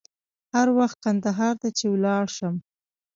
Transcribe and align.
هر 0.53 0.67
وخت 0.77 0.97
کندهار 1.05 1.53
ته 1.61 1.69
چې 1.77 1.85
ولاړ 1.93 2.25
شم. 2.37 2.55